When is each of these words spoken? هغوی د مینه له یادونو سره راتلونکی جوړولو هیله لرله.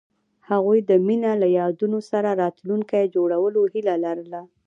هغوی 0.49 0.79
د 0.89 0.91
مینه 1.07 1.31
له 1.41 1.47
یادونو 1.59 1.99
سره 2.11 2.29
راتلونکی 2.43 3.03
جوړولو 3.15 3.61
هیله 3.73 3.95
لرله. 4.05 4.41